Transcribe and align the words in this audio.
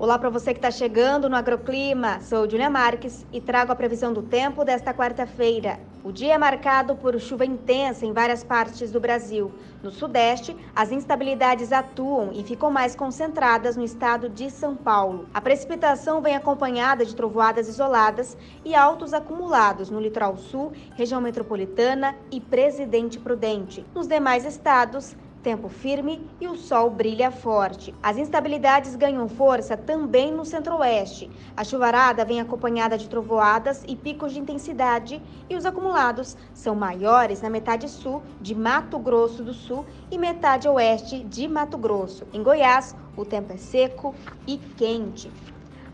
Olá 0.00 0.18
para 0.18 0.30
você 0.30 0.54
que 0.54 0.58
está 0.58 0.70
chegando 0.70 1.28
no 1.28 1.36
Agroclima. 1.36 2.22
Sou 2.22 2.48
Julia 2.48 2.70
Marques 2.70 3.26
e 3.30 3.38
trago 3.38 3.70
a 3.70 3.76
previsão 3.76 4.14
do 4.14 4.22
tempo 4.22 4.64
desta 4.64 4.94
quarta-feira. 4.94 5.78
O 6.02 6.10
dia 6.10 6.32
é 6.32 6.38
marcado 6.38 6.96
por 6.96 7.20
chuva 7.20 7.44
intensa 7.44 8.06
em 8.06 8.12
várias 8.14 8.42
partes 8.42 8.90
do 8.90 8.98
Brasil. 8.98 9.52
No 9.82 9.90
Sudeste, 9.90 10.56
as 10.74 10.90
instabilidades 10.90 11.70
atuam 11.70 12.30
e 12.32 12.42
ficam 12.42 12.70
mais 12.70 12.96
concentradas 12.96 13.76
no 13.76 13.84
estado 13.84 14.30
de 14.30 14.50
São 14.50 14.74
Paulo. 14.74 15.28
A 15.34 15.40
precipitação 15.42 16.22
vem 16.22 16.34
acompanhada 16.34 17.04
de 17.04 17.14
trovoadas 17.14 17.68
isoladas 17.68 18.38
e 18.64 18.74
altos 18.74 19.12
acumulados 19.12 19.90
no 19.90 20.00
litoral 20.00 20.38
sul, 20.38 20.72
região 20.94 21.20
metropolitana 21.20 22.16
e 22.30 22.40
Presidente 22.40 23.18
Prudente. 23.18 23.84
Nos 23.94 24.08
demais 24.08 24.46
estados, 24.46 25.14
Tempo 25.42 25.70
firme 25.70 26.28
e 26.38 26.46
o 26.46 26.54
sol 26.54 26.90
brilha 26.90 27.30
forte. 27.30 27.94
As 28.02 28.18
instabilidades 28.18 28.94
ganham 28.94 29.26
força 29.26 29.74
também 29.74 30.30
no 30.30 30.44
centro-oeste. 30.44 31.30
A 31.56 31.64
chuvarada 31.64 32.26
vem 32.26 32.42
acompanhada 32.42 32.98
de 32.98 33.08
trovoadas 33.08 33.82
e 33.88 33.96
picos 33.96 34.34
de 34.34 34.38
intensidade 34.38 35.22
e 35.48 35.56
os 35.56 35.64
acumulados 35.64 36.36
são 36.52 36.74
maiores 36.74 37.40
na 37.40 37.48
metade 37.48 37.88
sul 37.88 38.22
de 38.38 38.54
Mato 38.54 38.98
Grosso 38.98 39.42
do 39.42 39.54
Sul 39.54 39.86
e 40.10 40.18
metade 40.18 40.68
oeste 40.68 41.24
de 41.24 41.48
Mato 41.48 41.78
Grosso. 41.78 42.26
Em 42.34 42.42
Goiás, 42.42 42.94
o 43.16 43.24
tempo 43.24 43.54
é 43.54 43.56
seco 43.56 44.14
e 44.46 44.58
quente. 44.58 45.32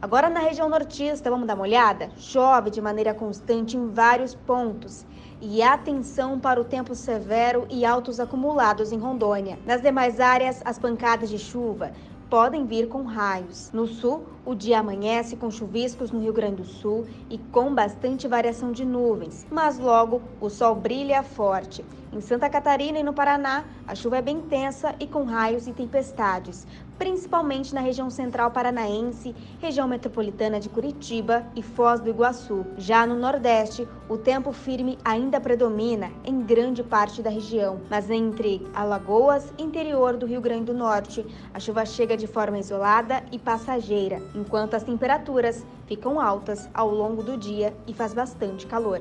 Agora 0.00 0.28
na 0.28 0.41
região 0.41 0.68
nortista, 0.68 1.30
vamos 1.30 1.46
dar 1.46 1.55
uma 1.55 1.62
olhada? 1.62 2.10
Chove 2.18 2.68
de 2.68 2.82
maneira 2.82 3.14
constante 3.14 3.78
em 3.78 3.88
vários 3.88 4.34
pontos. 4.34 5.06
E 5.41 5.62
atenção 5.62 6.38
para 6.38 6.60
o 6.60 6.64
tempo 6.64 6.95
severo 6.95 7.66
e 7.70 7.82
altos 7.82 8.20
acumulados 8.20 8.93
em 8.93 8.98
Rondônia. 8.98 9.59
Nas 9.65 9.80
demais 9.80 10.20
áreas, 10.20 10.60
as 10.66 10.79
pancadas 10.79 11.30
de 11.30 11.38
chuva 11.38 11.93
podem 12.29 12.66
vir 12.66 12.88
com 12.88 13.04
raios. 13.04 13.70
No 13.73 13.87
sul, 13.87 14.26
o 14.45 14.54
dia 14.54 14.80
amanhece 14.80 15.35
com 15.35 15.51
chuviscos 15.51 16.10
no 16.10 16.20
Rio 16.20 16.32
Grande 16.32 16.57
do 16.57 16.65
Sul 16.65 17.07
e 17.30 17.38
com 17.38 17.74
bastante 17.74 18.29
variação 18.29 18.73
de 18.73 18.85
nuvens, 18.85 19.46
mas 19.51 19.79
logo 19.79 20.20
o 20.40 20.51
sol 20.51 20.74
brilha 20.74 21.23
forte. 21.23 21.82
Em 22.16 22.20
Santa 22.22 22.48
Catarina 22.48 22.98
e 22.98 23.02
no 23.02 23.12
Paraná, 23.12 23.66
a 23.86 23.95
chuva 23.95 24.16
é 24.16 24.22
bem 24.22 24.38
intensa 24.38 24.95
e 24.98 25.06
com 25.06 25.24
raios 25.24 25.66
e 25.66 25.72
tempestades, 25.74 26.66
principalmente 26.98 27.74
na 27.74 27.82
região 27.82 28.08
central 28.08 28.50
paranaense, 28.50 29.36
região 29.60 29.86
metropolitana 29.86 30.58
de 30.58 30.70
Curitiba 30.70 31.46
e 31.54 31.60
Foz 31.60 32.00
do 32.00 32.08
Iguaçu. 32.08 32.64
Já 32.78 33.06
no 33.06 33.16
Nordeste, 33.16 33.86
o 34.08 34.16
tempo 34.16 34.50
firme 34.50 34.96
ainda 35.04 35.38
predomina 35.38 36.10
em 36.24 36.40
grande 36.40 36.82
parte 36.82 37.20
da 37.20 37.28
região, 37.28 37.82
mas 37.90 38.08
entre 38.08 38.66
Alagoas 38.73 39.52
e 39.58 39.62
interior 39.62 40.16
do 40.16 40.24
Rio 40.24 40.40
Grande 40.40 40.64
do 40.64 40.74
Norte, 40.74 41.23
a 41.52 41.60
chuva 41.60 41.84
chega 41.84 42.16
de 42.16 42.26
forma 42.26 42.58
isolada 42.58 43.23
e 43.30 43.38
passageira, 43.38 44.23
enquanto 44.34 44.73
as 44.73 44.82
temperaturas 44.82 45.66
ficam 45.86 46.18
altas 46.18 46.66
ao 46.73 46.88
longo 46.88 47.23
do 47.23 47.36
dia 47.36 47.76
e 47.86 47.92
faz 47.92 48.14
bastante 48.14 48.66
calor. 48.66 49.01